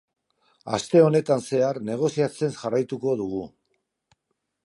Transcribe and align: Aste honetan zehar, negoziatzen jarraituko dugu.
Aste 0.77 1.01
honetan 1.09 1.43
zehar, 1.49 1.79
negoziatzen 1.91 2.57
jarraituko 2.61 3.13
dugu. 3.23 3.45